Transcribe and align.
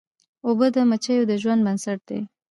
اوبه 0.45 0.67
د 0.75 0.77
مچیو 0.89 1.23
د 1.29 1.31
ژوند 1.41 1.61
بنسټ 1.65 1.99
دي. 2.09 2.19